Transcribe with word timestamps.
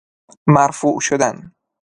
مرفوع 0.47 0.99
شدن 0.99 1.51